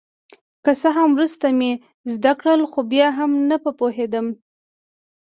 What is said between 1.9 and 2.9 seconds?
زده کړل خو